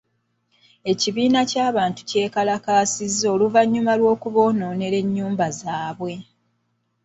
Ekibinja 0.91 1.41
ky'abantu 1.51 2.01
kyekalakaasizza 2.09 3.25
oluvannyuma 3.35 3.93
lw'okuboonoonera 3.99 4.97
ennyumba 5.03 5.45
zaabwe. 5.59 6.13